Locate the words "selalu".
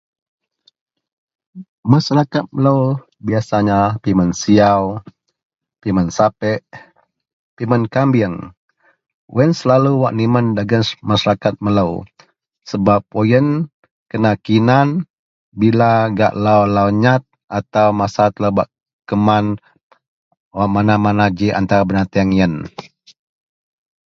9.59-9.93